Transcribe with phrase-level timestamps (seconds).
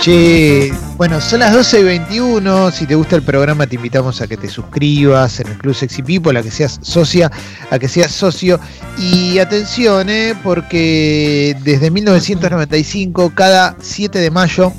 [0.00, 2.70] Che, bueno, son las 12 y 21.
[2.70, 6.02] Si te gusta el programa, te invitamos a que te suscribas en el Club Sexy
[6.02, 7.30] People, a que seas socia,
[7.70, 8.58] a que seas socio.
[8.98, 14.72] Y atención, eh, porque desde 1995, cada 7 de mayo,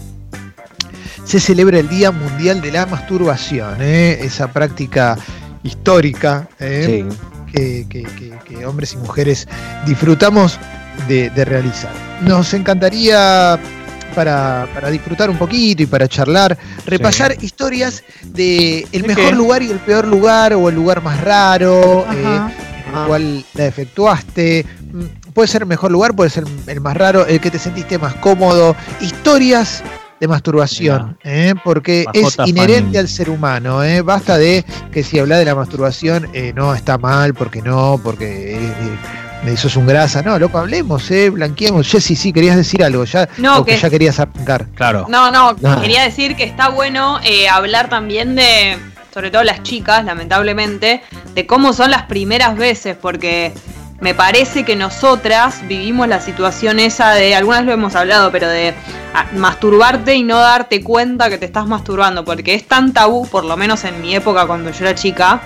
[1.24, 5.18] se celebra el Día Mundial de la Masturbación, eh, esa práctica
[5.64, 7.06] histórica eh,
[7.54, 9.48] que, que- que- que hombres y mujeres
[9.86, 10.58] disfrutamos
[11.08, 11.92] de, de realizar.
[12.22, 13.60] Nos encantaría
[14.12, 19.36] para, para disfrutar un poquito y para charlar, repasar historias de el ¿De mejor qué?
[19.36, 22.42] lugar y el peor lugar o el lugar más raro eh,
[22.88, 24.66] en el cual la efectuaste.
[24.92, 27.98] Mm, Puede ser el mejor lugar, puede ser el más raro, el que te sentiste
[27.98, 28.76] más cómodo.
[29.00, 29.82] Historias
[30.20, 31.56] de masturbación, ¿eh?
[31.64, 33.84] porque es inherente al ser humano.
[33.84, 34.02] ¿eh?
[34.02, 38.60] Basta de que si habla de la masturbación, eh, no está mal, porque no, porque
[39.46, 40.22] eh, sos un grasa.
[40.22, 41.30] No, loco, hablemos, ¿eh?
[41.30, 41.88] blanqueemos.
[41.88, 44.68] Jessy, sí, querías decir algo ya, No, que ya querías arrancar.
[44.76, 45.06] Claro.
[45.10, 48.78] No, no, quería decir que está bueno eh, hablar también de,
[49.14, 51.02] sobre todo las chicas, lamentablemente,
[51.34, 53.54] de cómo son las primeras veces, porque
[54.02, 58.74] me parece que nosotras vivimos la situación esa de, algunas lo hemos hablado, pero de
[59.14, 63.46] ah, masturbarte y no darte cuenta que te estás masturbando, porque es tan tabú, por
[63.46, 65.42] lo menos en mi época cuando yo era chica,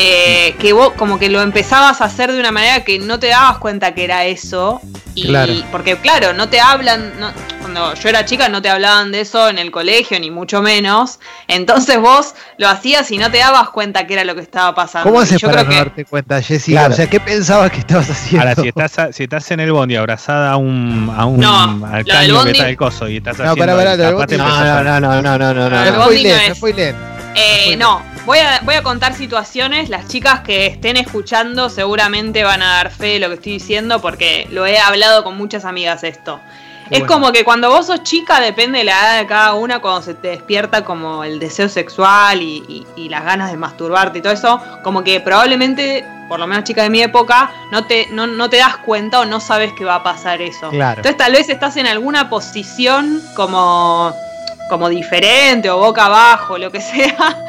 [0.00, 3.26] eh, que vos como que lo empezabas a hacer de una manera que no te
[3.26, 4.80] dabas cuenta que era eso.
[5.16, 5.52] Y Claro.
[5.72, 9.48] porque claro, no te hablan, no- cuando yo era chica no te hablaban de eso
[9.48, 11.18] en el colegio, ni mucho menos.
[11.48, 15.08] Entonces vos lo hacías y no te dabas cuenta que era lo que estaba pasando.
[15.10, 16.70] ¿Cómo haces yo para creo no que darte cuenta, Jessy?
[16.70, 16.94] Claro.
[16.94, 18.48] O sea, ¿qué pensabas que estabas haciendo?
[18.48, 22.04] Ahora, si estás, si estás en el bondi abrazada a un, a un No, al
[22.04, 22.12] que
[22.52, 25.00] está el coso y estás No, haciendo el lo del tapate, bondi- empezás No, a-
[25.00, 25.82] no, no, no, no, no, no.
[25.84, 26.56] El No bondi spoileen, no no es.
[26.56, 27.17] spoileen.
[27.34, 29.88] Eh, no, voy a, voy a contar situaciones.
[29.88, 34.00] Las chicas que estén escuchando seguramente van a dar fe de lo que estoy diciendo
[34.00, 36.40] porque lo he hablado con muchas amigas esto.
[36.90, 40.00] Es como que cuando vos sos chica, depende de la edad de cada una, cuando
[40.00, 44.22] se te despierta como el deseo sexual y, y- y las ganas de masturbarte y
[44.22, 48.26] todo eso, como que probablemente, por lo menos chica de mi época, no te, no,
[48.26, 50.70] no te das cuenta o no sabes que va a pasar eso.
[50.70, 51.00] Claro.
[51.00, 54.14] Entonces tal vez estás en alguna posición como,
[54.68, 57.36] como diferente o boca abajo, lo que sea.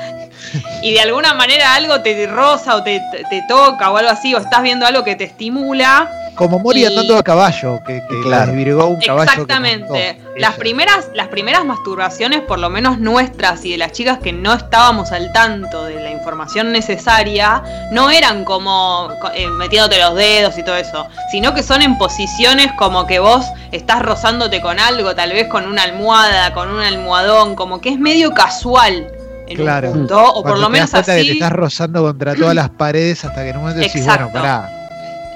[0.82, 4.34] Y de alguna manera algo te roza o te, te- te toca o algo así,
[4.34, 6.10] o estás viendo algo que te estimula.
[6.40, 8.48] Como Mori Y- andando a caballo, que, que Claro.
[8.48, 9.30] desvirgó un caballo.
[9.30, 10.18] Exactamente.
[10.38, 14.54] Las primeras, las primeras masturbaciones, por lo menos nuestras y de las chicas que no
[14.54, 17.62] estábamos al tanto de la información necesaria,
[17.92, 22.72] no eran como eh, metiéndote los dedos y todo eso, sino que son en posiciones
[22.78, 27.56] como que vos estás rozándote con algo, tal vez con una almohada, con un almohadón,
[27.56, 29.12] como que es medio casual.
[29.48, 29.88] En Claro.
[29.90, 31.32] un punto, o por lo te menos das cuenta que te así.
[31.40, 34.70] estás rozando contra todas las paredes hasta que en un momento decís, bueno, pará.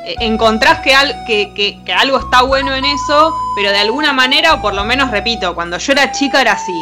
[0.05, 4.13] Eh, encontrás que, al- que, que- que algo está bueno en eso, pero de alguna
[4.13, 6.73] manera, o por lo menos repito, cuando yo era chica era así.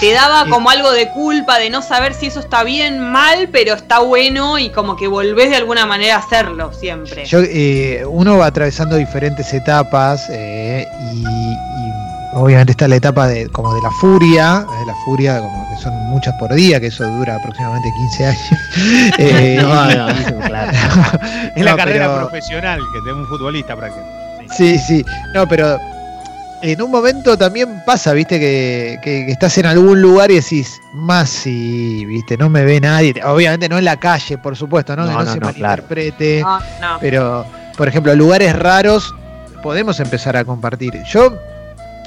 [0.00, 3.74] Te daba como algo de culpa de no saber si eso está bien, mal, pero
[3.74, 7.26] está bueno y como que volvés de alguna manera a hacerlo siempre.
[7.26, 11.92] Yo, eh, uno va atravesando diferentes etapas eh, y, y
[12.32, 16.34] obviamente está la etapa de como de la furia, la furia como que son muchas
[16.38, 18.40] por día, que eso dura aproximadamente 15 años.
[19.18, 20.72] Eh, No, no, claro.
[21.54, 24.54] Es la No, carrera pero- profesional que tiene un futbolista prácticamente.
[24.56, 25.04] Sí, sí.
[25.34, 25.78] No, pero
[26.62, 30.80] en un momento también pasa, viste, que, que- que estás en algún lugar y decís,
[30.94, 33.14] más si, viste, no me ve nadie.
[33.24, 35.02] Obviamente no en la calle, por supuesto, ¿no?
[35.04, 35.82] No, que no, no, se no, claro.
[35.88, 36.40] malinterprete.
[36.42, 36.98] No, no.
[37.00, 37.44] Pero,
[37.76, 39.14] por ejemplo, lugares raros
[39.62, 41.02] podemos empezar a compartir.
[41.04, 41.34] Yo,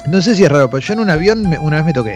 [0.08, 2.16] no sé si es raro, pero yo en un avión me- una vez me toqué.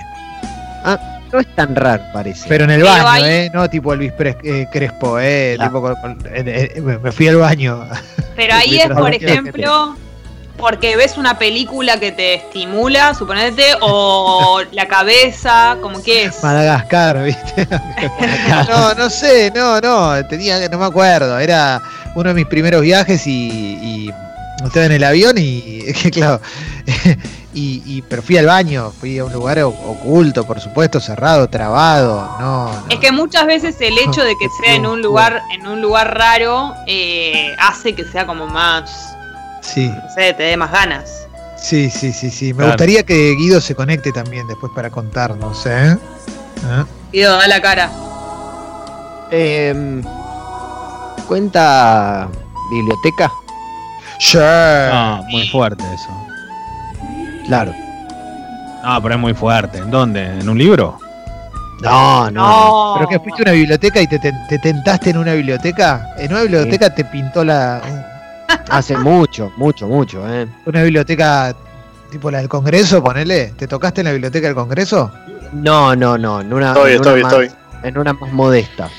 [1.32, 2.46] No es tan raro, parece.
[2.50, 3.52] Pero en el Pero baño, hay- ¿eh?
[3.54, 5.54] No tipo Elvis Pres- eh, Crespo, ¿eh?
[5.58, 5.70] Claro.
[5.70, 7.88] Tipo con- con- eh, eh, me me fui al baño.
[8.36, 9.96] Pero ahí es, por ejemplo,
[10.58, 16.42] porque ves una película que te estimula, suponete, o la cabeza, como que es.
[16.42, 17.68] Madagascar, ¿viste?
[18.70, 21.80] no, no sé, no, no, tenía, no me acuerdo, era
[22.16, 23.50] uno de mis primeros viajes y,
[23.84, 24.14] y
[24.66, 26.42] estaba en el avión y, que claro,
[27.54, 32.36] y, y- pero fui al baño, fui a un lugar oculto, por supuesto, cerrado, trabado,
[32.40, 32.84] no, no.
[32.90, 36.16] Es que muchas veces el hecho de que sea en un lugar, en un lugar
[36.18, 39.16] raro, eh, hace que sea como más,
[39.62, 41.28] sí, no sé, te dé más ganas.
[41.58, 42.72] sí, sí, sí, sí, me Claro.
[42.72, 45.98] gustaría que Guido se conecte también después para contarnos, ¿eh?
[45.98, 46.84] ¿Eh?
[47.12, 47.90] Guido, da la cara.
[49.32, 50.04] Em,
[51.28, 52.28] ¿Cuenta
[52.72, 53.32] biblioteca?
[54.20, 54.90] Sure.
[54.92, 56.10] No, muy fuerte eso.
[57.50, 57.74] Claro.
[58.84, 59.80] No, pero es muy fuerte.
[59.80, 60.24] ¿En dónde?
[60.40, 60.98] ¿En un libro?
[61.82, 62.32] No, no.
[62.32, 62.94] No.
[62.96, 66.10] ¿Pero que fuiste a una biblioteca y te, te- te tentaste en una biblioteca?
[66.18, 67.82] ¿En una biblioteca te pintó la...
[68.70, 70.48] Hace mucho, mucho, mucho, ¿eh?
[70.66, 71.54] una biblioteca
[72.12, 73.54] Tipo la del Congreso, ponele.
[73.56, 75.12] ¿Te tocaste en la biblioteca del Congreso?
[75.54, 76.42] No, no, no.
[76.42, 77.52] En una, Estoy, en una estoy, más, estoy.
[77.84, 78.90] En una más modesta.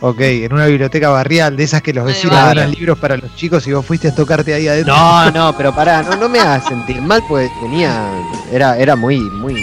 [0.00, 3.66] Ok, en una biblioteca barrial, de esas que los vecinos donan libros para los chicos
[3.66, 4.94] y vos fuiste a tocarte ahí adentro.
[4.94, 8.08] No, no, pero pará, no, no me hagas sentir mal, pues tenía.
[8.52, 9.54] Era, era muy, muy.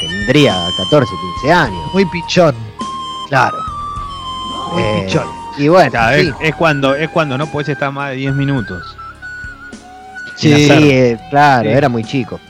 [0.00, 1.12] Tendría 14,
[1.42, 1.90] 15 años.
[1.92, 2.54] Muy pichón,
[3.28, 3.56] Claro.
[4.72, 5.26] muy Eh, pichón.
[5.58, 8.34] Y bueno, Claro, sí, es, es cuando, es cuando no puedes estar más de 10
[8.34, 8.96] minutos.
[10.36, 11.76] Sí, eh, claro, Sí.
[11.76, 12.40] era muy chico.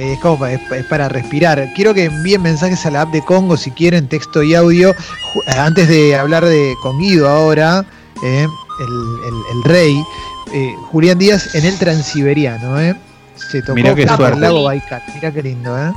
[0.00, 1.68] Es como es, pa- es para respirar.
[1.74, 4.90] Quiero que envíen mensajes a la app de Congo si quieren, texto y audio.
[4.90, 7.84] Eh, Antes de hablar de con Guido ahora,
[8.24, 8.46] eh,
[8.80, 10.02] el, el- el rey,
[10.54, 12.96] eh, Julián Díaz en el Transiberiano, ¿eh?
[13.36, 13.90] Se tocó Mirá
[14.34, 15.02] el lago Baikal.
[15.14, 15.92] Mirá qué lindo, ¿eh?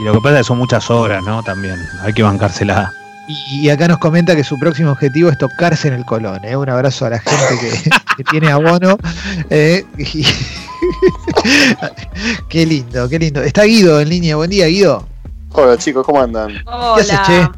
[0.00, 1.42] Y lo que pasa es que son muchas horas, ¿no?
[1.42, 1.76] También.
[2.02, 2.92] Hay que bancársela.
[3.26, 6.40] Y, y acá nos comenta que su próximo objetivo es tocarse en el Colón.
[6.44, 6.56] ¿eh?
[6.56, 8.96] Un abrazo a la gente que, que tiene abono.
[9.50, 10.24] eh, y-
[12.48, 13.42] qué lindo, qué lindo.
[13.42, 14.36] Está Guido en línea.
[14.36, 15.06] Buen día, Guido.
[15.52, 16.48] Hola chicos, ¿cómo andan?
[16.48, 17.38] ¿Qué haces, che?
[17.38, 17.52] Hola.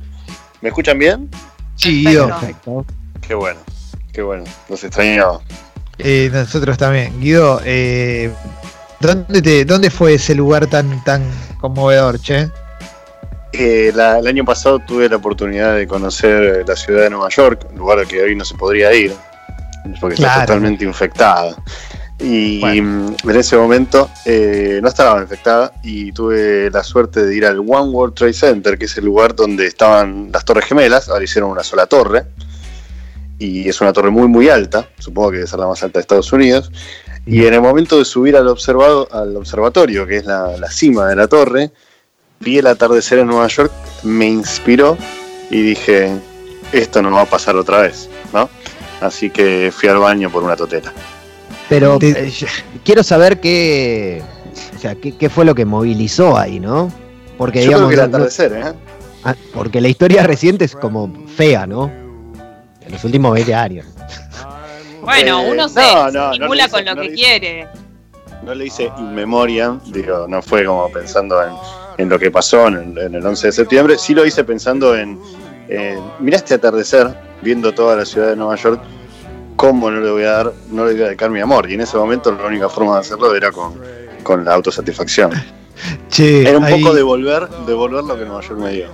[0.60, 1.30] ¿Me escuchan bien?
[1.76, 2.04] Sí.
[2.04, 2.28] Guido.
[2.28, 2.84] Perfecto.
[3.20, 3.60] Qué bueno,
[4.12, 4.44] qué bueno.
[4.68, 5.40] Los extrañaba.
[5.98, 7.18] Eh, nosotros también.
[7.20, 8.32] Guido, eh,
[9.00, 11.22] ¿dónde, te, ¿dónde fue ese lugar tan, tan
[11.60, 12.48] conmovedor, che?
[13.52, 17.66] Eh, la- el año pasado tuve la oportunidad de conocer la ciudad de Nueva York,
[17.72, 19.12] un lugar al que hoy no se podría ir,
[20.00, 21.56] porque está totalmente infectada.
[22.20, 23.14] Y Bueno.
[23.24, 27.58] mm, en ese momento eh, no estaba infectada y tuve la suerte de ir al
[27.58, 31.50] One World Trade Center, que es el lugar donde estaban las Torres Gemelas, ahora hicieron
[31.50, 32.26] una sola torre,
[33.38, 36.02] y es una torre muy muy alta, supongo que debe ser la más alta de
[36.02, 36.70] Estados Unidos.
[37.26, 41.06] Y en el momento de subir al, observado, al observatorio, que es la, la cima
[41.08, 41.70] de la torre,
[42.40, 44.96] vi el atardecer en Nueva York, me inspiró
[45.50, 46.10] y dije,
[46.72, 48.48] esto no va a pasar otra vez, ¿no?
[49.00, 50.92] Así que fui al baño por una totera.
[51.70, 52.32] Pero Te- eh,
[52.84, 54.22] quiero saber qué,
[54.76, 56.92] o sea, qué, qué fue lo que movilizó ahí, ¿no?
[57.38, 58.72] Porque Yo digamos, creo que el atardecer, ¿eh?
[59.24, 61.86] ah, porque la historia reciente es como fea, ¿no?
[62.82, 63.86] En los últimos 20 años.
[65.02, 67.14] Bueno, Eh, uno se no, no, no estimula le hice- con lo no que hice.
[67.14, 67.68] quiere.
[68.44, 71.52] No le hice in memoriam, digo, no fue como pensando en,
[71.98, 75.18] en lo que pasó en, en el 11 de septiembre, sí lo hice pensando en,
[75.68, 78.82] en, mirá este atardecer, viendo toda la ciudad de Nueva York,
[79.56, 81.70] cómo no le voy a dar, no le voy a dedicar mi amor.
[81.70, 83.74] Y en ese momento la única forma de hacerlo era con,
[84.22, 85.30] con la autosatisfacción.
[86.10, 88.88] Che, Era un ahí- poco devolver, devolver lo que Nueva York me dio.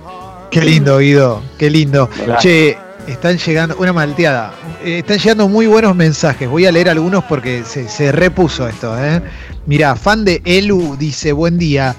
[0.49, 2.07] Qué lindo, Guido, qué lindo.
[2.07, 2.39] Claro.
[2.41, 2.77] Che,
[3.07, 6.47] están llegando, una malteada, Eh, están llegando muy buenos mensajes.
[6.49, 8.97] Voy a leer algunos porque se, se repuso esto.
[8.97, 9.21] ¿eh?
[9.65, 11.93] Mirá, fan de Elu dice, buen día.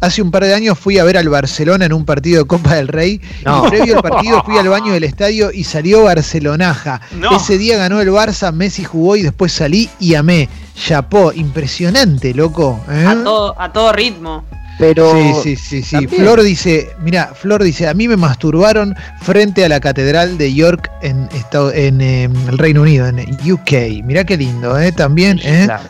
[0.00, 2.74] Hace un par de años fui a ver al Barcelona en un partido de Copa
[2.74, 3.66] del Rey No.
[3.66, 7.00] y previo al partido fui al baño del estadio y salió Barcelonaja.
[7.18, 7.36] No.
[7.36, 10.48] Ese día ganó el Barça, Messi jugó y después salí y amé.
[10.74, 12.80] Chapó, impresionante, loco.
[12.90, 13.04] ¿eh?
[13.06, 14.44] A todo, a todo ritmo.
[14.78, 15.90] Pero Sí, sí, sí, sí.
[15.96, 16.22] también.
[16.22, 20.90] Flor dice, mira, Flor dice, a mí me masturbaron frente a la catedral de York
[21.02, 24.02] en, Estado- en eh, el Reino Unido, en UK.
[24.02, 24.90] Mirá qué lindo, ¿eh?
[24.90, 25.64] También, ¿eh?
[25.66, 25.84] claro.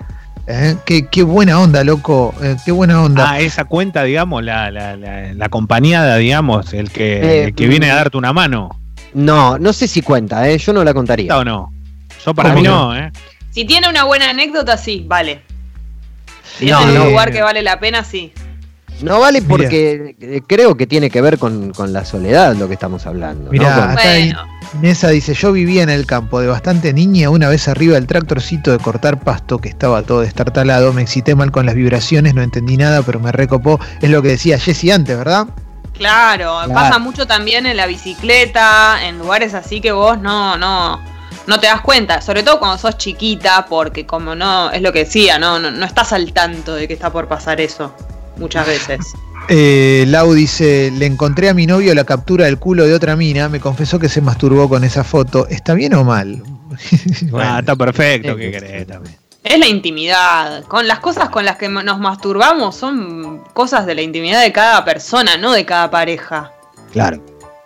[0.47, 0.77] ¿Eh?
[0.85, 2.35] Qué, qué buena onda, loco.
[2.43, 3.31] eh, qué buena onda.
[3.31, 7.69] Ah, esa cuenta, digamos, la, la, la, la acompañada, digamos, el que, Eh, el que
[7.69, 8.71] viene a darte una mano.
[9.15, 10.59] No, no sé si cuenta, ¿eh?
[10.59, 11.39] yo no la ¿Está contaría.
[11.39, 11.73] o no?
[12.25, 13.13] Yo para ¿Cómo mí no, ¿eh?
[13.51, 15.43] Si tiene una buena anécdota, sí, vale.
[16.59, 17.03] Si No, es no.
[17.05, 18.33] un lugar que vale la pena, sí.
[19.03, 22.75] No vale porque eh, creo que tiene que ver con, con la soledad lo que
[22.75, 23.47] estamos hablando.
[23.47, 23.51] ¿no?
[23.51, 24.43] Mirá, Con- Acá Bueno,
[24.81, 28.71] Inesa dice, yo vivía en el campo de bastante niña, una vez arriba del tractorcito
[28.73, 32.77] de cortar pasto que estaba todo destartalado, me excité mal con las vibraciones, no entendí
[32.77, 33.79] nada, pero me recopó.
[34.01, 35.47] Es lo que decía Jessy antes, ¿verdad?
[35.95, 36.73] claro, Claro.
[36.73, 40.99] pasa mucho también en la bicicleta, en lugares así que vos no, no,
[41.47, 45.01] no te das cuenta, sobre todo cuando sos chiquita, porque como no, es lo que
[45.01, 47.95] decía, no, no, no estás al tanto de que está por pasar eso,
[48.37, 49.13] muchas veces.
[49.49, 53.49] Eh, Lau dice, le encontré a mi novio la captura del culo de otra mina,
[53.49, 55.47] me confesó que se masturbó con esa foto.
[55.49, 56.43] ¿Está bien o mal?
[57.31, 59.17] Bueno, Ah, está perfecto, Sí, ¿qué sí, querés también?
[59.45, 60.63] Es la intimidad.
[60.65, 64.85] Con las cosas con las que nos masturbamos son cosas de la intimidad de cada
[64.85, 66.53] persona, no de cada pareja.
[66.93, 67.21] Claro.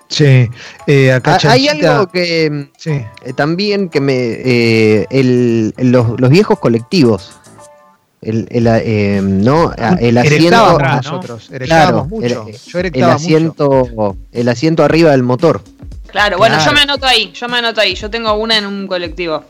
[0.09, 0.49] sí,
[0.87, 2.91] eh, acá Ah, Hay algo que sí.
[3.25, 4.15] eh, también que me.
[4.17, 7.33] eh, el- los, los viejos colectivos.
[8.26, 9.73] El, el, eh, ¿no?
[9.78, 10.56] Ah, el asiento.
[10.64, 11.12] Atrás, ¿no?
[11.12, 12.26] nosotros, Claro, mucho.
[12.49, 13.25] el- Yo El erectaba mucho.
[13.25, 15.62] asiento, el asiento arriba del motor.
[16.09, 16.71] Claro, bueno, Claro.
[16.71, 17.95] yo me anoto ahí, yo me anoto ahí.
[17.95, 19.45] Yo tengo una en un colectivo.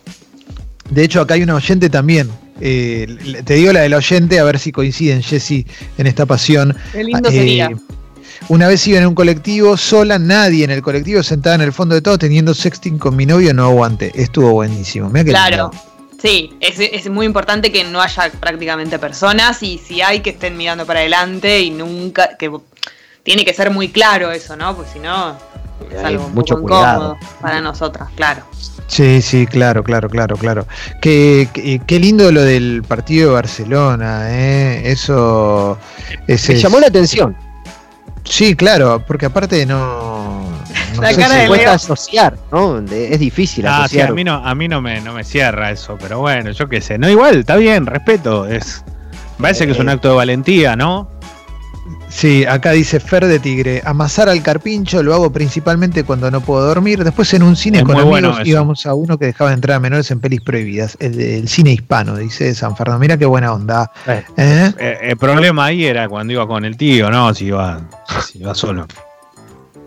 [0.90, 2.28] De hecho, acá hay una oyente también.
[2.60, 5.66] Eh, te digo la del oyente, a ver si coinciden, Jessy,
[5.98, 6.76] en esta pasión.
[6.92, 7.70] Qué lindo Eh, sería.
[8.48, 11.94] Una vez iba en un colectivo, sola, nadie en el colectivo, sentada en el fondo
[11.94, 14.12] de todo, teniendo sexting con mi novio, no aguanté.
[14.14, 15.08] Estuvo buenísimo.
[15.08, 15.70] Mirá qué Claro.
[15.72, 15.84] lindo.
[16.20, 20.56] Sí, es, es muy importante que no haya prácticamente personas y si hay que estén
[20.56, 22.50] mirando para adelante y nunca, que
[23.22, 24.74] tiene que ser muy claro eso, ¿no?
[24.74, 25.36] Porque si no,
[25.90, 27.16] es algo un mucho poco cuidado.
[27.16, 28.44] incómodo para nosotras, claro.
[28.86, 30.66] Sí, sí, claro, claro, claro, claro.
[31.02, 34.82] Qué, qué, qué lindo lo del partido de Barcelona, ¿eh?
[34.90, 35.76] Eso.
[36.28, 37.36] ese Me llamó la atención.
[38.24, 40.35] Sí, claro, porque aparte no.
[40.96, 41.74] No La sé cara si- de Cuesta Leo.
[41.74, 42.80] asociar, ¿no?
[42.80, 45.70] De- Es difícil Ah, sí, a mí no, a mí no me, no me cierra
[45.70, 46.98] eso, pero bueno, yo qué sé.
[46.98, 48.46] No, igual, está bien, respeto.
[48.46, 48.84] Es,
[49.40, 49.92] parece que es un Eh.
[49.92, 51.10] acto de valentía, ¿no?
[52.08, 53.82] Sí, acá dice Fer de Tigre.
[53.84, 57.04] Amasar al carpincho lo hago principalmente cuando no puedo dormir.
[57.04, 58.48] Después en un cine Es con muy bueno amigos eso.
[58.50, 60.96] íbamos a uno que dejaba entrar a menores en pelis prohibidas.
[60.98, 63.00] El, cine hispano, dice de San Fernando.
[63.00, 63.90] Mira qué buena onda.
[64.06, 64.24] Eh.
[64.36, 64.72] ¿Eh?
[64.78, 67.34] Eh, el problema ahí era cuando iba con el tío, ¿no?
[67.34, 67.80] Si iba,
[68.26, 68.86] si iba solo.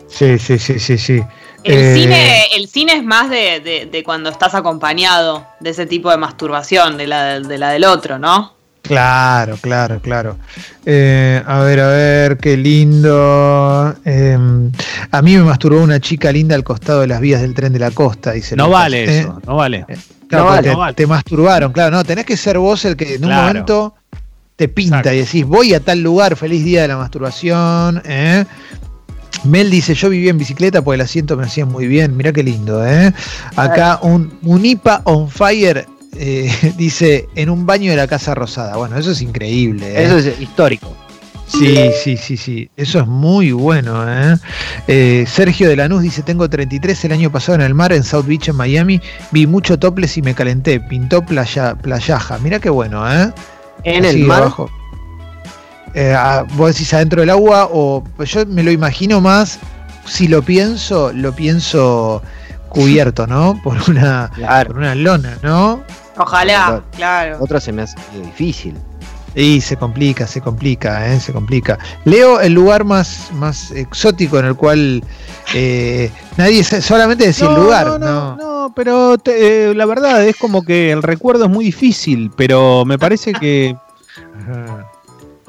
[0.09, 1.21] Sí, sí, sí, sí, sí.
[1.63, 5.85] El, Eh, cine, el cine es más de, de- de cuando estás acompañado de ese
[5.85, 8.53] tipo de masturbación, de la, de la del otro, ¿no?
[8.81, 10.37] Claro, claro, claro.
[10.85, 13.93] Eh, a ver, a ver, qué lindo.
[14.05, 14.37] Eh,
[15.11, 17.79] a mí me masturbó una chica linda al costado de las vías del tren de
[17.79, 18.79] la costa, dice No Lucas.
[18.81, 19.85] vale Eh, eso, no vale.
[20.27, 20.93] Claro, No vale, te, no vale.
[20.93, 23.95] te masturbaron, claro, no, tenés que ser vos el que en un momento
[24.55, 25.13] te pinta Exacto.
[25.13, 28.01] y decís, voy a tal lugar, feliz día de la masturbación.
[29.43, 32.43] Mel dice, yo vivía en bicicleta porque el asiento me hacía muy bien, mirá qué
[32.43, 32.85] lindo.
[32.85, 33.13] ¿eh?
[33.55, 38.75] Acá un Munipa on fire eh, dice, en un baño de la Casa Rosada.
[38.77, 39.87] Bueno, eso es increíble.
[39.87, 40.03] ¿eh?
[40.03, 40.95] Eso es histórico.
[41.47, 42.69] Sí, sí, sí, sí.
[42.77, 44.05] Eso es muy bueno.
[44.07, 44.37] ¿eh?
[44.87, 48.25] Eh, Sergio de Lanús dice: Tengo 33 el año pasado en el mar, en South
[48.25, 49.01] Beach, en Miami.
[49.31, 50.79] Vi mucho topless y me calenté.
[50.79, 52.37] Pintó playa, playaja.
[52.39, 53.33] Mira qué bueno, ¿eh?
[53.83, 54.43] En Así el mar.
[54.43, 54.69] abajo.
[55.93, 56.15] Eh,
[56.55, 59.59] vos decís adentro del agua, o pues yo me lo imagino más.
[60.05, 62.21] Si lo pienso, lo pienso
[62.69, 63.59] cubierto, ¿no?
[63.63, 64.67] Por una, Claro.
[64.69, 65.83] por una lona, ¿no?
[66.17, 66.83] Ojalá, Claro.
[66.95, 67.37] claro.
[67.39, 68.75] Otra se me hace difícil.
[69.35, 71.19] Y se complica, se complica, ¿eh?
[71.19, 71.77] se complica.
[72.03, 75.03] Leo, el lugar más, más exótico en el cual
[75.53, 78.35] eh, nadie solamente decir no, lugar, no, ¿no?
[78.35, 82.31] no, no, pero te- eh, la verdad es como que el recuerdo es muy difícil,
[82.35, 83.75] pero me parece que.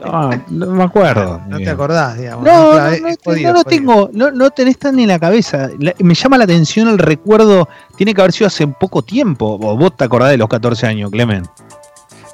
[0.03, 0.31] Ajá.
[0.33, 1.41] Ah, no me acuerdo.
[1.49, 2.45] No te acordás, digamos.
[2.45, 3.65] No, no, no, jodido, no lo jodido.
[3.65, 5.69] tengo, no, no tenés tan ni en la cabeza.
[5.79, 9.59] La- me llama la atención el recuerdo, tiene que haber sido hace poco tiempo.
[9.59, 11.43] Vos te acordás de los 14 años, Clemen.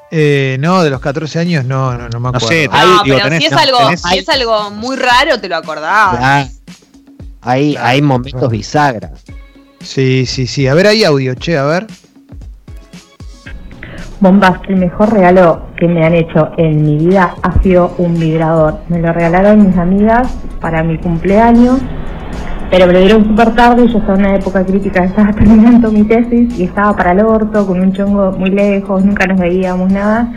[0.09, 2.47] Eh, no, de los 14 años no, no, no me No acuerdo.
[2.47, 4.95] sé, No, Ahí, digo, pero tenés- si, es no, algo, tenés- si es algo muy
[4.95, 6.49] raro, te lo acordás.
[7.41, 7.87] Hay, Claro.
[7.87, 9.11] hay momentos bisagras.
[9.81, 10.67] Sí, sí, sí.
[10.67, 11.87] A ver, hay audio, che, a ver.
[14.19, 18.79] Bombas, el mejor regalo que me han hecho en mi vida ha sido un vibrador.
[18.89, 21.79] Me lo regalaron mis amigas para mi cumpleaños,
[22.71, 23.87] pero me lo dieron súper tarde.
[23.87, 27.67] Yo estaba en una época crítica, estaba terminando mi tesis y estaba para el orto,
[27.67, 30.33] con un chongo muy lejos, nunca nos veíamos nada.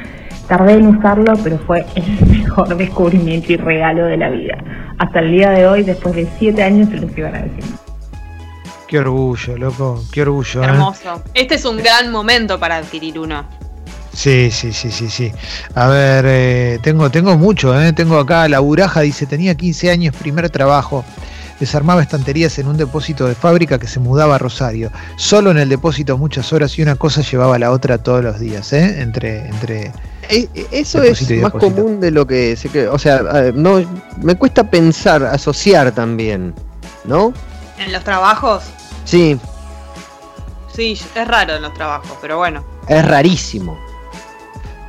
[0.46, 4.58] Tardé en usarlo, pero fue el mejor descubrimiento y regalo de la vida.
[4.98, 7.64] Hasta el día de hoy, después de siete años, se los iban a decir.
[8.86, 10.62] Qué orgullo, loco, qué orgullo.
[10.62, 10.66] ¿eh?
[10.66, 11.22] Hermoso.
[11.32, 13.44] Este es un gran momento para adquirir uno.
[14.12, 15.32] Sí, sí, sí, sí, sí.
[15.74, 17.92] A ver, eh, tengo, tengo mucho, ¿eh?
[17.92, 21.04] Tengo acá la Buraja, dice, tenía 15 años, primer trabajo.
[21.60, 24.90] Desarmaba estanterías en un depósito de fábrica que se mudaba a Rosario.
[25.16, 28.40] Solo en el depósito muchas horas y una cosa llevaba a la otra todos los
[28.40, 29.00] días, ¿eh?
[29.02, 29.92] Entre, entre.
[30.30, 32.88] Eh, eh, Eso es más común de lo que se cree.
[32.88, 33.82] O sea, no,
[34.22, 36.54] me cuesta pensar, asociar también,
[37.04, 37.32] ¿no?
[37.78, 38.64] En los trabajos,
[39.04, 39.38] Sí,
[40.74, 42.64] sí, es raro en los trabajos, pero bueno.
[42.88, 43.78] es rarísimo.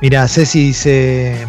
[0.02, 1.46] Mira, Ceci dice,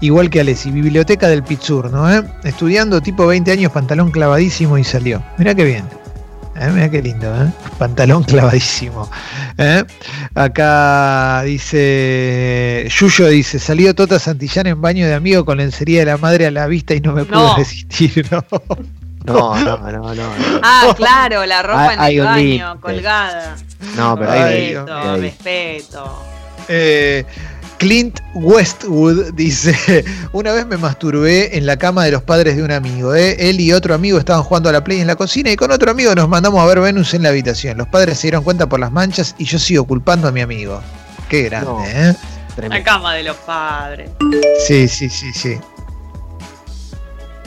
[0.00, 2.10] igual que Alessi, biblioteca del Pitsur, ¿no?
[2.10, 2.22] eh?
[2.44, 5.22] Estudiando tipo 20 años, pantalón clavadísimo y salió.
[5.38, 5.84] Mira qué bien.
[6.58, 7.48] Eh, Mira qué lindo, ¿eh?
[7.78, 9.10] Pantalón clavadísimo.
[9.58, 9.84] ¿eh?
[10.34, 16.16] Acá dice, Yuyo dice, salió Tota Santillán en baño de amigo con lencería de la
[16.16, 17.56] madre a la vista y no me pude No.
[17.56, 18.44] resistir, ¿no?
[19.24, 20.14] No, no, no, no.
[20.14, 20.24] No,
[20.62, 22.24] Ah, claro, la ropa Hay- en hay el
[22.60, 23.56] baño, colgada.
[23.96, 26.22] No, pero hay, Respeto, hay- respeto.
[26.68, 27.24] Eh,
[27.78, 32.70] Clint Westwood dice, una vez me masturbé en la cama de los padres de un
[32.72, 33.14] amigo.
[33.14, 33.36] ¿eh?
[33.50, 35.90] Él y otro amigo estaban jugando a la play en la cocina y con otro
[35.90, 37.76] amigo nos mandamos a ver Venus en la habitación.
[37.78, 40.80] Los padres se dieron cuenta por las manchas y yo sigo culpando a mi amigo.
[41.28, 41.84] Qué grande, No.
[41.84, 42.14] ¿eh?
[42.68, 44.10] La cama de los padres.
[44.66, 45.58] Sí, sí, sí, sí.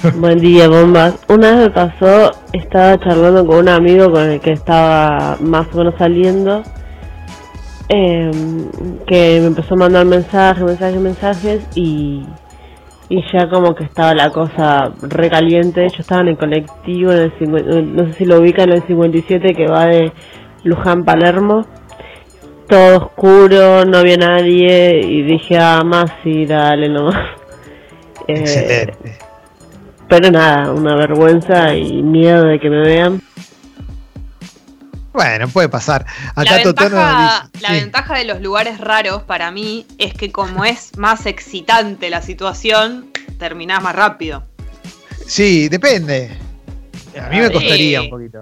[0.15, 1.15] Buen día, bombas.
[1.27, 5.77] Una vez me pasó, estaba charlando con un amigo con el que estaba más o
[5.79, 6.63] menos saliendo,
[7.89, 8.31] eh,
[9.07, 12.23] que me empezó a mandar mensajes, mensajes, mensajes y,
[13.09, 15.87] y ya como que estaba la cosa recaliente.
[15.89, 18.83] Yo estaba en el colectivo, en el 50 no sé si lo ubican, en el
[18.87, 20.11] 57 que va de
[20.63, 21.65] Luján Palermo.
[22.67, 27.15] todo oscuro, no había nadie y dije, ah, más sí, dale nomás.
[28.27, 29.17] Eh, Excelente.
[30.07, 33.21] pero nada, una vergüenza y miedo de que me vean.
[35.13, 36.05] Bueno, puede pasar.
[36.35, 37.75] Acá la ventaja, dice- la sí.
[37.75, 43.09] ventaja de los lugares raros para mí es que como es más excitante la situación,
[43.39, 44.43] terminás más rápido.
[45.25, 46.29] Sí, depende.
[47.19, 47.53] A mí me Sí.
[47.53, 48.39] costaría un poquito.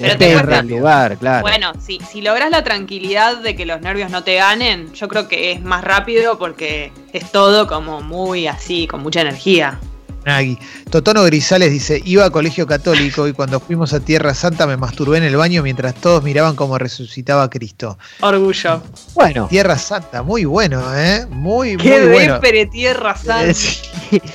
[0.00, 1.40] Pero te Depende del lugar, claro.
[1.42, 5.26] Bueno, si, si logras la tranquilidad de que los nervios no te ganen, yo creo
[5.26, 9.80] que es más rápido porque es todo como muy así, con mucha energía.
[10.28, 10.58] Nagui.
[10.90, 15.18] Totono Grisales dice, iba a colegio católico y cuando fuimos a Tierra Santa me masturbé
[15.18, 17.98] en el baño mientras todos miraban cómo resucitaba a Cristo.
[18.20, 18.82] Orgullo.
[19.14, 21.26] Bueno, Tierra Santa, muy bueno, ¿eh?
[21.30, 22.34] Muy, Qué muy bueno.
[22.34, 23.52] depre tierra santa.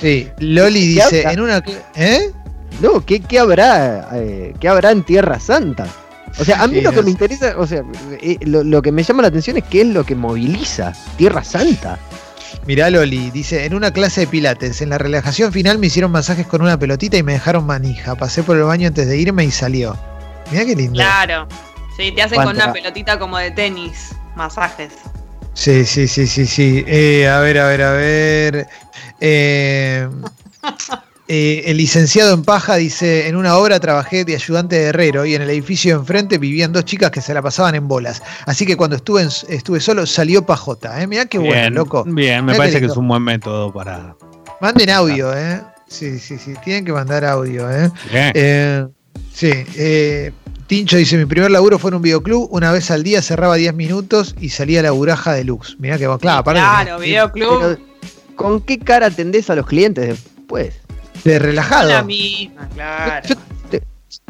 [0.00, 1.32] Sí, Loli ¿Qué dice, habla?
[1.32, 1.64] en una...
[1.96, 2.30] ¿Eh?
[2.80, 4.08] no, ¿qué, qué habrá?
[4.14, 5.86] eh, ¿Qué habrá en Tierra Santa?
[6.38, 7.10] O sea, a mí Sí, lo que no me sé.
[7.12, 7.82] interesa, o sea,
[8.20, 11.44] eh, lo, lo que me llama la atención es qué es lo que moviliza Tierra
[11.44, 11.96] Santa.
[12.66, 16.46] Mirá Loli, dice, en una clase de pilates, en la relajación final me hicieron masajes
[16.46, 18.14] con una pelotita y me dejaron manija.
[18.14, 19.96] Pasé por el baño antes de irme y salió.
[20.50, 20.94] Mirá qué lindo.
[20.94, 21.46] Claro.
[21.96, 24.92] Sí, te hacen con una pelotita como de tenis, masajes.
[25.52, 26.84] Sí, sí, sí, sí, sí.
[26.86, 28.66] Eh, a ver, a ver, a ver.
[29.20, 30.08] Eh,
[31.28, 35.34] eh, el licenciado en paja dice, en una obra trabajé de ayudante de herrero y
[35.34, 38.22] en el edificio de enfrente vivían dos chicas que se la pasaban en bolas.
[38.46, 41.00] Así que cuando estuve, en- estuve solo salió pajota.
[41.02, 41.06] ¿eh?
[41.06, 42.04] Mirá qué bueno, loco.
[42.04, 44.14] bien, me Mirá parece que es un buen método para.
[44.60, 45.60] Manden audio, ¿eh?
[45.88, 46.54] Sí, sí, sí.
[46.64, 47.90] Tienen que mandar audio, ¿eh?
[48.10, 48.32] Bien.
[48.34, 48.86] Eh,
[49.32, 50.32] sí, eh,
[50.66, 53.74] Tincho dice, mi primer laburo fue en un videoclub, una vez al día cerraba 10
[53.74, 55.76] minutos y salía la buraja deluxe.
[55.78, 57.78] Mirá que claro, aparte claro, de- videoclub.
[58.36, 60.74] ¿con qué cara atendés a los clientes después?
[61.24, 61.88] De relajado.
[61.88, 63.26] La misma, claro.
[63.28, 63.34] Yo
[63.70, 63.82] te-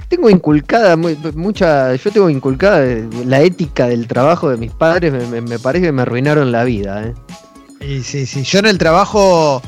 [0.08, 2.84] tengo inculcada muy- mucha, yo tengo inculcada
[3.26, 6.64] la ética del trabajo de mis padres, me, me- me parece que me arruinaron la
[6.64, 7.14] vida, ¿eh?
[7.80, 9.60] Y sí, sí, yo en el trabajo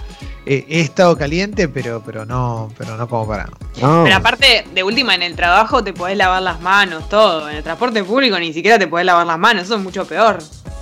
[0.47, 3.47] eh, he estado caliente, pero, pero no, pero no como para.
[3.83, 4.05] No.
[4.05, 7.51] Pero aparte, de última, en el trabajo te podés lavar las manos, todo.
[7.51, 10.39] En el transporte público ni siquiera te podés lavar las manos, eso es mucho peor.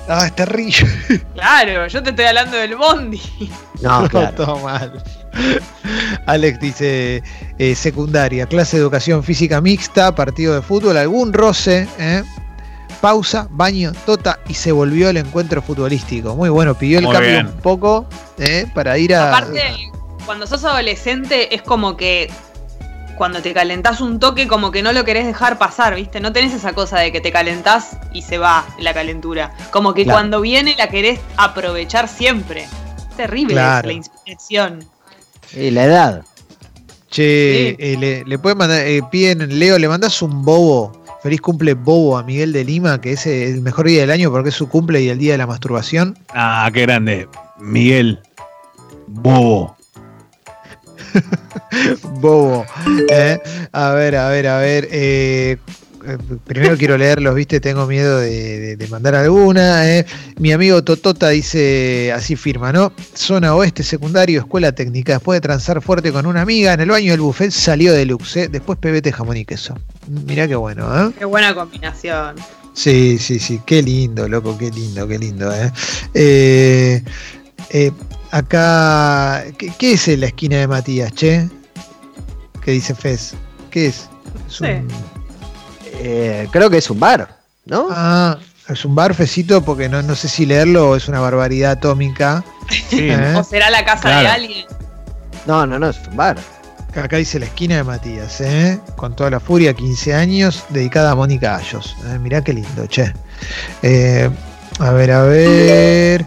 [0.06, 0.86] Ah, es terrible.
[1.34, 3.20] Claro, yo te estoy hablando del bondi.
[3.80, 4.36] no, claro.
[4.36, 5.02] todo mal.
[6.26, 7.22] Alex dice,
[7.58, 12.22] eh, secundaria, clase de educación física mixta, partido de fútbol, algún roce, ¿eh?
[13.00, 16.34] pausa, baño, tota y se volvió el encuentro futbolístico.
[16.36, 17.46] Muy bueno, pidió el Muy cambio bien.
[17.48, 18.06] un poco
[18.38, 18.66] ¿eh?
[18.74, 19.28] para ir a...
[19.28, 19.62] Aparte,
[20.24, 22.30] cuando sos adolescente es como que
[23.18, 26.18] cuando te calentás un toque como que no lo querés dejar pasar, ¿viste?
[26.18, 29.52] No tenés esa cosa de que te calentás y se va la calentura.
[29.70, 30.16] Como que Claro.
[30.18, 32.62] cuando viene la querés aprovechar siempre.
[32.96, 33.88] Es terrible Claro.
[33.88, 34.84] la inspiración.
[35.52, 36.24] Eh, la edad.
[37.10, 37.84] Che, Sí.
[37.84, 40.92] eh, le, le pueden mandar, eh, piden, Leo, le mandas un bobo.
[41.22, 44.50] Feliz cumple bobo a Miguel de Lima, que es el mejor día del año porque
[44.50, 46.18] es su cumple y el día de la masturbación.
[46.30, 47.28] Ah, qué grande.
[47.60, 48.20] Miguel.
[49.06, 49.76] Bobo.
[52.20, 52.66] Bobo.
[53.10, 53.38] ¿eh?
[53.72, 54.88] A ver, a ver, a ver.
[56.44, 59.88] Primero quiero leerlos, viste, tengo miedo de, de- de mandar alguna.
[59.90, 60.06] ¿eh?
[60.38, 62.92] Mi amigo Totota dice, así firma, ¿no?
[63.14, 65.14] Zona oeste, secundario, escuela técnica.
[65.14, 68.36] Después de transar fuerte con una amiga, en el baño del buffet salió deluxe.
[68.36, 68.48] ¿eh?
[68.48, 69.78] Después pebete jamón y queso.
[70.26, 71.12] Mirá qué bueno, ¿eh?
[71.18, 72.36] Qué buena combinación.
[72.74, 75.52] Sí, sí, sí, qué lindo, loco, qué lindo, qué lindo.
[75.54, 75.70] ¿eh?
[76.14, 77.02] Eh,
[77.70, 77.92] eh,
[78.32, 81.48] acá, ¿qué, qué es la esquina de Matías, che?
[82.64, 83.34] ¿Qué dice Fez?
[83.70, 84.08] ¿Qué es?
[84.48, 84.64] Es Sí.
[86.00, 87.88] Eh, creo que es un bar, ¿no?
[87.90, 91.72] ah, es un bar, Fecito, porque no, no sé si leerlo o es una barbaridad
[91.72, 92.44] atómica.
[92.88, 93.34] Sí, ¿eh?
[93.36, 94.66] O será la casa de alguien.
[95.46, 96.36] No, no, no, es un bar.
[96.94, 98.78] Acá dice la esquina de Matías, ¿eh?
[98.94, 101.96] con toda la furia, 15 años, dedicada a Mónica Ayos.
[102.06, 102.18] ¿eh?
[102.20, 103.12] Mirá qué lindo, che.
[103.82, 104.30] Eh,
[104.78, 106.24] a ver, a ver.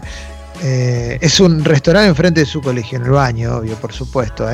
[0.62, 4.46] Eh, es un restaurante enfrente de su colegio, en el baño, obvio, por supuesto.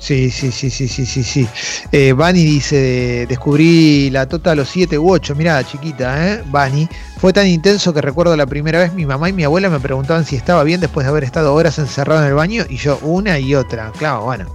[0.00, 1.46] Sí, sí, sí, sí, sí, sí, sí.
[1.92, 6.42] Eh, Bani dice, descubrí la tota a los 7 u 8, mirá, chiquita, ¿eh?
[6.46, 6.88] Bani.
[7.18, 10.24] Fue tan intenso que recuerdo la primera vez mi mamá y mi abuela me preguntaban
[10.24, 13.38] si estaba bien después de haber estado horas encerrado en el baño y yo una
[13.38, 13.92] y otra.
[13.98, 14.46] Claro, bueno.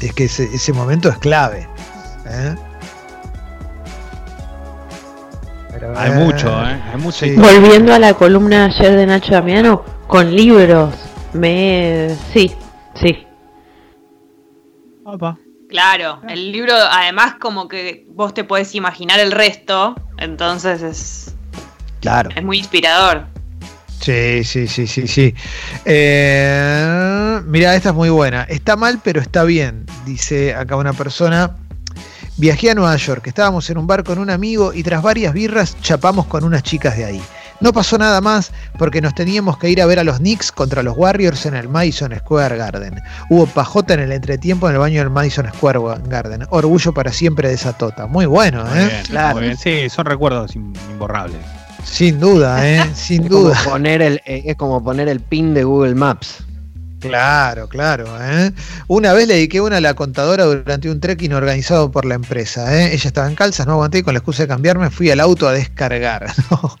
[0.00, 1.66] Es que ese, ese momento es clave.
[2.26, 2.54] ¿eh?
[5.72, 6.80] Pero, Hay eh, mucho, ¿eh?
[6.92, 7.26] Hay mucho.
[7.26, 7.32] sí.
[7.32, 10.94] Volviendo a la columna ayer de Nacho Damiano, con libros,
[11.32, 12.14] me...
[12.32, 12.54] Sí,
[12.94, 13.26] sí.
[15.12, 15.36] Opa.
[15.68, 21.34] Claro, el libro además como que vos te podés imaginar el resto, entonces es,
[22.00, 22.30] Claro.
[22.34, 23.26] es muy inspirador.
[24.00, 25.34] Sí, sí, sí, sí, sí.
[25.84, 28.44] Eh, mira, esta es muy buena.
[28.44, 31.56] Está mal, pero está bien, dice acá una persona.
[32.36, 35.76] Viajé a Nueva York, estábamos en un bar con un amigo y tras varias birras
[35.82, 37.22] chapamos con unas chicas de ahí.
[37.60, 40.82] No pasó nada más porque nos teníamos que ir a ver a los Knicks contra
[40.82, 43.00] los Warriors en el Madison Square Garden.
[43.28, 46.46] Hubo pajota en el entretiempo en el baño del Madison Square Garden.
[46.50, 48.06] Orgullo para siempre de esa tota.
[48.06, 48.86] Muy bueno, Muy ¿eh?
[48.86, 49.34] bien, Claro.
[49.36, 49.56] muy bien.
[49.58, 51.36] Sí, son recuerdos im- imborrables.
[51.84, 52.82] Sin duda, ¿eh?
[52.94, 53.58] Sin Es como, duda.
[53.64, 56.44] poner el, eh, es como poner el pin de Google Maps.
[57.00, 58.06] Claro, claro.
[58.20, 58.52] ¿eh?
[58.86, 62.74] Una vez le dediqué una a la contadora durante un trekking organizado por la empresa.
[62.78, 62.92] ¿eh?
[62.94, 65.48] Ella estaba en calzas, no aguanté y con la excusa de cambiarme fui al auto
[65.48, 66.26] a descargar.
[66.50, 66.76] ¿no?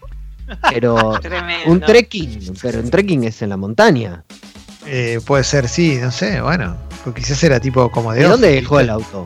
[0.70, 1.70] Pero Tremendo.
[1.70, 4.24] un trekking, pero un trekking es en la montaña.
[4.86, 6.76] Eh, puede ser, sí, no sé, bueno.
[7.04, 8.20] Porque quizás era tipo como de.
[8.22, 9.24] ¿De dónde dejó el auto?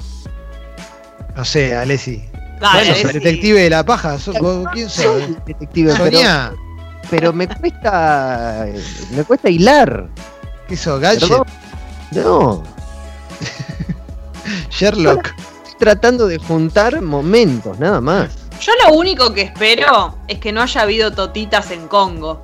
[1.36, 2.24] No sé, Alessi.
[2.60, 3.18] Dale, Bueno, sí.
[3.18, 4.18] detective de la paja.
[4.18, 5.04] ¿sos- vos ¿Quién sos?
[5.22, 6.56] Soy detective, pero,
[7.10, 8.66] pero me cuesta.
[9.16, 10.08] Me cuesta hilar.
[10.68, 11.00] ¿qué sos?
[11.00, 11.46] Gadget, Perdón.
[12.12, 12.62] No,
[14.70, 15.26] Sherlock.
[15.26, 18.30] estoy tratando de juntar momentos, nada más.
[18.60, 22.40] Yo lo único que espero es que no haya habido totitas en Congo.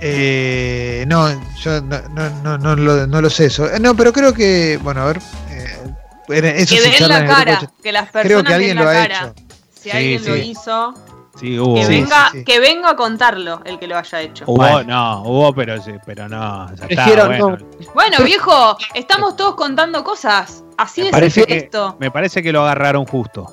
[0.00, 3.72] Eh, no, yo no, no, no, no lo, no lo sé eso.
[3.72, 5.18] Eh, No, pero creo que, bueno, a ver.
[5.50, 8.84] eh, eso que se den la cara, de- que las Creo personas que alguien den
[8.84, 9.20] lo la ha cara.
[9.26, 9.34] hecho.
[9.74, 10.94] Si Sí, alguien lo hizo,
[11.38, 11.74] Sí, hubo.
[11.74, 12.44] que venga, sí, sí.
[12.44, 14.44] que venga a contarlo el que lo haya hecho.
[14.46, 14.84] Hubo, Bueno.
[14.84, 16.66] no, hubo, pero sí, pero no.
[16.68, 17.50] Ya está, Prefiero bueno.
[17.50, 17.66] no.
[17.94, 20.62] Bueno, viejo, estamos todos contando cosas.
[20.78, 21.96] Así Me es parece que- esto.
[22.00, 23.52] Me parece que lo agarraron justo.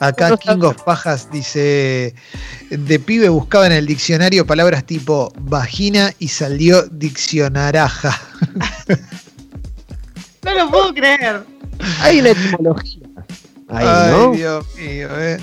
[0.00, 2.14] Acá King of Pajas dice,
[2.70, 8.20] de pibe buscaba en el diccionario palabras tipo vagina y salió diccionaraja.
[10.44, 11.42] No lo puedo creer.
[12.00, 13.06] Hay una etimología.
[13.68, 14.30] Ahí, Ay, ¿no?
[14.32, 15.08] Dios mío.
[15.18, 15.38] Eh.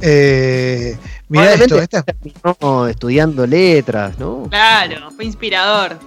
[0.00, 0.96] Eh,
[1.28, 4.44] mirá esto, Probablemente esta- terminó estudiando letras, ¿no?
[4.48, 5.98] Claro, fue inspirador.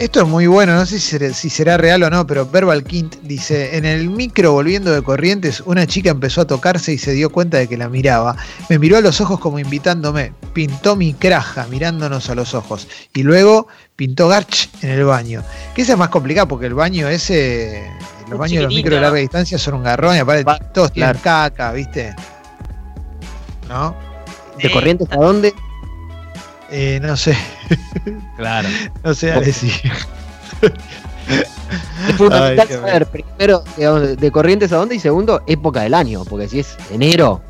[0.00, 2.84] Esto es muy bueno, no sé si será, si será real o no, pero Verbal
[2.84, 7.12] Quint dice, en el micro volviendo de Corrientes, una chica empezó a tocarse y se
[7.12, 8.34] dio cuenta de que la miraba.
[8.70, 13.22] Me miró a los ojos como invitándome, pintó mi craja mirándonos a los ojos y
[13.22, 15.42] luego pintó Garch en el baño.
[15.74, 17.86] Que esa es más complicada porque el baño ese,
[18.22, 20.58] los Es baños de los micro de larga distancia son un garrón y aparte Va,
[20.58, 21.50] todos tienen claro.
[21.50, 22.16] caca, ¿viste?
[23.68, 23.94] ¿No?
[24.56, 24.70] ¿De.
[24.70, 25.54] Corrientes a dónde?
[26.70, 27.36] Eh, no sé,
[28.36, 28.68] Claro.
[29.04, 29.72] no sé, Alessi.
[32.08, 36.24] Es fundamental Ay, saber, primero, digamos, de- Corrientes a dónde y segundo, época del año,
[36.24, 37.40] porque si es enero,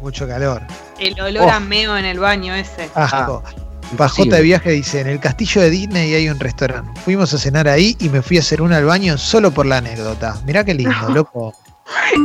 [0.00, 0.62] Mucho calor.
[0.98, 1.50] El olor Oh.
[1.50, 2.88] a meo en el baño ese.
[2.94, 3.42] Asco.
[3.44, 3.96] imposible.
[3.96, 6.98] Pajota de viaje dice, en el castillo de Disney hay un restaurante.
[7.02, 9.76] Fuimos a cenar ahí y me fui a hacer una al baño solo por la
[9.76, 10.36] anécdota.
[10.46, 11.54] Mirá qué lindo, loco.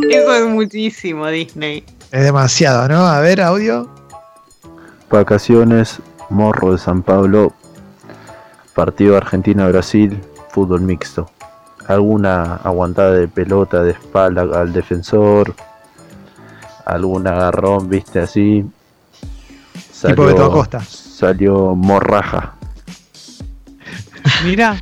[0.10, 1.84] Eso es muchísimo, Disney.
[2.12, 3.06] Es demasiado, ¿no?
[3.06, 3.88] A ver, audio.
[5.12, 5.98] Vacaciones,
[6.30, 7.54] Morro de San Pablo,
[8.74, 11.30] partido Argentina-Brasil, fútbol mixto.
[11.88, 15.56] Alguna aguantada de pelota de espalda al defensor,
[16.86, 18.66] algún agarrón, viste así.
[20.06, 20.82] Tipo Beto Acosta.
[20.82, 22.54] salió morraja.
[24.44, 24.78] Mira,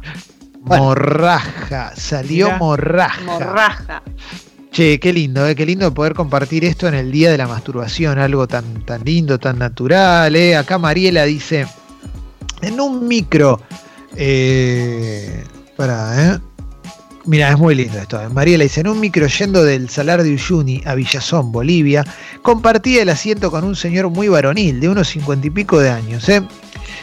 [0.61, 2.57] Morraja, salió Mirá.
[2.57, 3.21] morraja.
[3.23, 4.01] Morraja.
[4.75, 5.55] Che, qué lindo, ¿eh?
[5.55, 9.39] qué lindo poder compartir esto en el día de la masturbación, algo tan, tan lindo,
[9.39, 10.35] tan natural.
[10.35, 10.57] ¿eh?
[10.57, 11.65] Acá Mariela dice,
[12.61, 13.61] en un micro,
[14.17, 15.45] eh,
[15.77, 16.39] para, ¿eh?
[17.23, 18.21] Mira, es muy lindo esto.
[18.21, 18.27] ¿eh?
[18.27, 22.03] Mariela dice, en un micro yendo del Salar de Uyuni a Villazón, Bolivia,
[22.41, 26.27] compartía el asiento con un señor muy varonil, de unos cincuenta y pico de años.
[26.27, 26.41] ¿eh?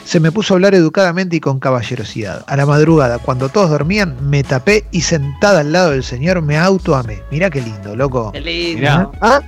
[0.05, 2.45] Se me puso a hablar educadamente y con caballerosidad.
[2.47, 6.59] A la madrugada, cuando todos dormían, me tapé y sentada al lado del señor me
[6.59, 7.23] autoamé.
[7.31, 8.33] Mirá qué lindo, loco.
[8.33, 8.79] Qué lindo.
[8.81, 9.11] Mirá.
[9.21, 9.41] Ah,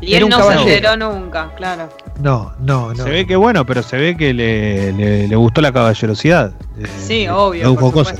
[0.00, 1.88] Y Era él no se enteró nunca, claro.
[2.20, 3.04] No, no, no.
[3.04, 6.52] se ve que bueno, pero se ve que le, le- le gustó la caballerosidad.
[6.78, 8.18] Eh, Sí, obvio, le buscó cosas.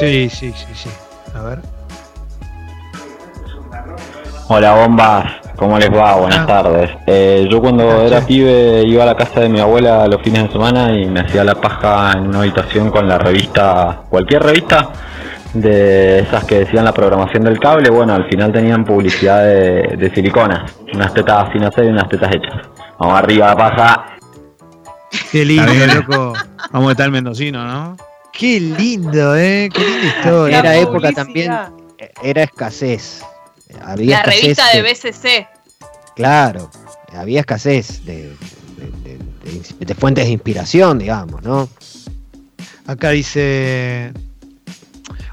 [0.00, 0.88] Sí, sí, sí, sí.
[1.34, 1.60] A ver.
[4.48, 6.14] Hola bombas, ¿cómo les va?
[6.16, 6.46] Buenas Ah.
[6.46, 6.90] tardes.
[7.06, 10.52] Eh, yo cuando era pibe iba a la casa de mi abuela los fines de
[10.52, 14.88] semana y me hacía la paja en una habitación con la revista, cualquier revista
[15.54, 17.90] de esas que decían la programación del cable.
[17.90, 22.34] Bueno, al final tenían publicidad de, de siliconas, unas tetas sin hacer y unas tetas
[22.34, 22.66] hechas.
[22.98, 24.06] Vamos arriba, paja.
[25.32, 26.32] Qué lindo, loco.
[26.70, 27.96] Vamos a estar mendocino, ¿no?
[28.32, 29.68] Qué lindo, ¿eh?
[29.72, 30.58] Qué linda historia.
[30.60, 31.70] Era época publicidad.
[32.22, 33.24] era escasez.
[33.82, 35.48] Había La revista de de- BCC.
[36.16, 36.70] Claro,
[37.12, 39.18] había escasez de, de- de-
[39.78, 41.68] de- de fuentes de inspiración, digamos, ¿no?
[42.86, 44.12] Acá dice.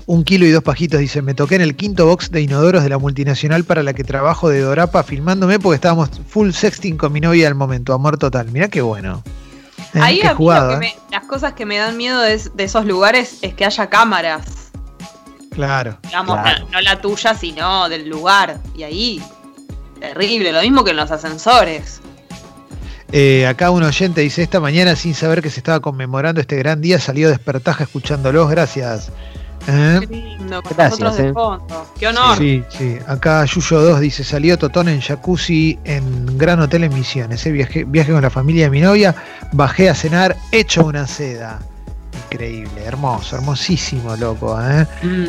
[0.08, 2.90] Un kilo y dos pajitos, dice, me toqué en el quinto box de inodoros de
[2.90, 7.20] la multinacional para la que trabajo de Dorapa filmándome porque estábamos full sexting con mi
[7.22, 8.52] novia al momento, amor total.
[8.52, 9.24] Mirá qué bueno.
[9.96, 10.94] Eh, Ahí qué a mí lo jugado, que ¿eh?
[11.10, 14.46] me- las cosas que me dan miedo de, de esos lugares es que haya cámaras.
[15.56, 15.98] Claro.
[16.04, 16.66] Digamos, Claro.
[16.66, 18.60] no, no la tuya, sino del lugar.
[18.76, 19.24] Y ahí,
[20.00, 20.52] terrible.
[20.52, 22.02] Lo mismo que en los ascensores.
[23.12, 26.82] Eh, acá un oyente dice, esta mañana sin saber que se estaba conmemorando este gran
[26.82, 29.12] día, salió despertaja escuchándolos, gracias.
[29.68, 30.00] ¿Eh?
[30.02, 31.34] Qué lindo, con Gracias, nosotros de eh.
[31.34, 31.88] fondo.
[31.98, 32.38] Qué honor.
[32.38, 32.98] Sí, sí.
[33.08, 37.46] Acá Yuyo 2 dice, salió Totón en jacuzzi en Gran Hotel en Misiones.
[37.46, 37.52] ¿eh?
[37.52, 39.16] Viaje, viaje con la familia de mi novia,
[39.54, 41.60] bajé a cenar, hecho una seda.
[42.32, 44.60] Increíble, hermoso, hermosísimo, loco.
[44.62, 44.86] ¿eh?
[45.04, 45.26] Mm.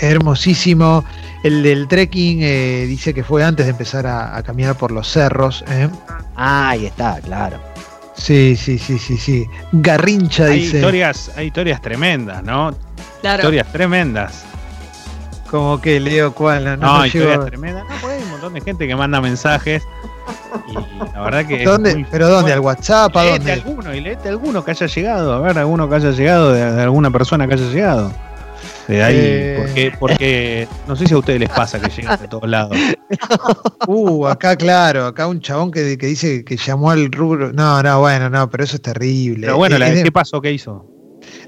[0.00, 1.04] Hermosísimo.
[1.42, 5.08] El del trekking eh, dice que fue antes de empezar a, a caminar por los
[5.08, 5.64] cerros.
[5.70, 5.88] ¿eh?
[6.36, 7.58] Ah, ahí está, claro.
[8.14, 9.46] Sí, sí, sí, sí, sí.
[9.72, 10.76] Garrincha Hay dice.
[10.78, 12.74] historias, hay historias tremendas, ¿no?
[13.22, 13.38] Claro.
[13.42, 14.44] Historias tremendas.
[15.50, 16.64] Como que leo cuál.
[16.64, 17.84] No, No, no historias llego- tremendas.
[17.88, 19.82] No, porque hay un montón de gente que manda mensajes.
[20.68, 20.74] Y
[21.14, 21.60] la verdad que.
[21.60, 21.94] es ¿Dónde?
[21.94, 22.52] muy- ¿Pero dónde?
[22.52, 23.16] ¿Al WhatsApp?
[23.16, 23.52] ¿A Leete dónde?
[23.52, 25.32] alguno y leete alguno que haya llegado.
[25.34, 28.12] A ver, alguno que haya llegado, de, de alguna persona que haya llegado.
[28.90, 29.56] De ahí, Eh.
[29.58, 32.76] porque, porque no sé si a ustedes les pasa que llegan de todos lados.
[33.86, 37.52] Uh, acá claro, acá un chabón que, que dice que llamó al rubro.
[37.52, 39.46] No, no, bueno, no, pero eso es terrible.
[39.46, 40.40] Pero bueno, Eh, la- es de- ¿qué pasó?
[40.40, 40.86] ¿Qué hizo?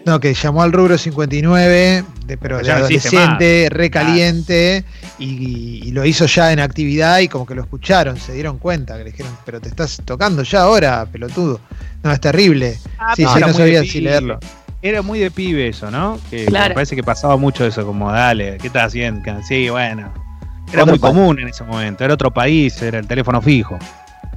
[0.05, 4.85] No, que llamó al rubro 59, de, pero de adolescente, recaliente,
[5.19, 8.97] y, y lo hizo ya en actividad y como que lo escucharon, se dieron cuenta,
[8.99, 11.61] que le dijeron, pero te estás tocando ya ahora, pelotudo.
[12.03, 12.75] No, es terrible.
[12.75, 14.41] sí, pero sí, no sabía si leerlo.
[14.83, 16.19] Era muy de pibe eso, ¿no?
[16.29, 16.71] Que Claro.
[16.71, 19.23] me parece que pasaba mucho eso, como dale, ¿qué estás haciendo?
[19.47, 20.13] Sí, bueno.
[20.73, 23.79] Era muy común en ese momento, era otro país, era el teléfono fijo.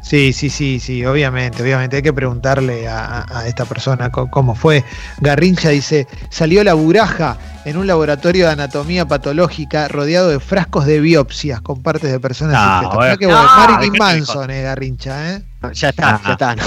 [0.02, 1.96] Sí, sí, sí, sí, obviamente, obviamente.
[1.96, 4.84] Hay que preguntarle a, esta persona cómo fue.
[5.20, 11.00] Garrincha dice, salió la buraja en un laboratorio de anatomía patológica rodeado de frascos de
[11.00, 13.18] biopsias con partes de personas No, infectadas.
[13.18, 13.50] qué No, bueno.
[13.58, 15.44] Marilyn ¿qué te Manson, eh, Garrincha, ¿eh?
[15.74, 16.56] Ya está, ya está.
[16.56, 16.64] ¿no?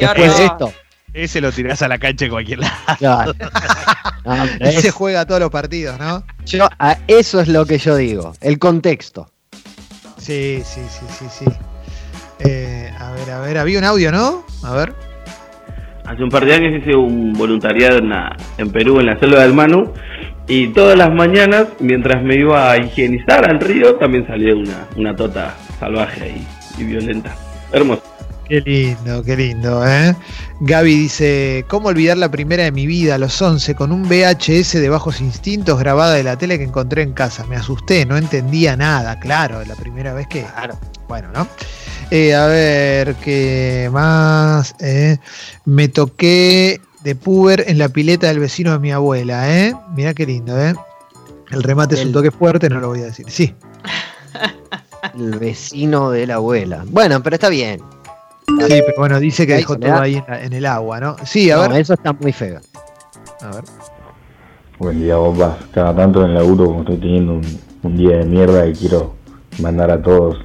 [0.00, 0.72] Qué Después de esto.
[1.12, 2.74] Ese lo tirás a la cancha en cualquier lado.
[2.98, 3.32] claro.
[4.24, 6.22] No, pero Él se es- juega todos los partidos, ¿no?
[6.44, 9.30] yo- a- eso es lo que yo digo, el contexto.
[10.18, 11.44] Sí, sí, sí, sí, sí.
[12.40, 14.44] Eh, a ver, a ver, había un audio, ¿no?
[14.62, 14.92] A ver.
[16.04, 19.40] Hace un par de años hice un voluntariado en, la- en Perú, en la selva
[19.42, 19.94] del Manu,
[20.46, 25.16] y todas las mañanas, mientras me iba a higienizar al río, también salía una, una
[25.16, 26.34] tota salvaje
[26.78, 27.34] y, y violenta.
[27.72, 28.02] Hermoso.
[28.48, 30.16] Qué lindo, qué lindo, ¿eh?
[30.60, 34.72] Gaby dice, ¿cómo olvidar la primera de mi vida, a los 11, con un VHS
[34.72, 37.44] de bajos instintos grabada de la tele que encontré en casa?
[37.44, 40.46] Me asusté, no entendía nada, claro, la primera vez que...
[41.08, 41.46] Bueno, ¿no?
[42.10, 44.74] Eh, a ver, ¿qué más?
[44.80, 45.18] Eh,
[45.66, 49.74] me toqué de puber en la pileta del vecino de mi abuela, ¿eh?
[49.94, 50.74] Mirá qué lindo, ¿eh?
[51.50, 53.26] El remate es un toque fuerte, no lo voy a decir.
[53.28, 53.54] Sí,
[55.14, 56.84] El vecino de la abuela.
[56.86, 57.80] Bueno, pero está bien.
[58.66, 61.16] Sí, pero bueno, dice que dejó todo ahí en, la- en el agua, ¿no?
[61.24, 61.80] Sí, a No, ver.
[61.80, 62.60] eso está muy feo.
[63.42, 63.64] A ver.
[64.78, 65.56] Buen día, bombas.
[65.72, 69.14] Cada tanto en el laburo, como estoy teniendo un, un día de mierda y quiero
[69.60, 70.36] mandar a todos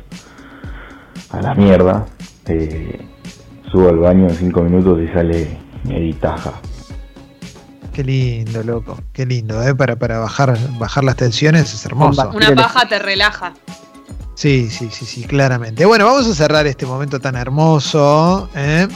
[1.30, 2.06] a la mierda,
[2.48, 3.00] eh,
[3.72, 6.54] subo al baño en 5 minutos y sale mi editaja.
[7.94, 8.98] Qué lindo, loco.
[9.13, 9.76] Qué lindo, ¿eh?
[9.76, 12.24] Para, para bajar, bajar las tensiones es hermoso.
[12.24, 12.36] Bomba.
[12.36, 13.54] Una paja te relaja.
[14.36, 15.86] Sí, sí, sí, sí, claramente.
[15.86, 18.50] Bueno, vamos a cerrar este momento tan hermoso.
[18.56, 18.88] ¿eh?